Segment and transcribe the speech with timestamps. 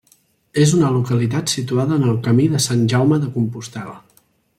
[0.61, 3.95] És una localitat situada en el camí de Sant Jaume de Compostel·la.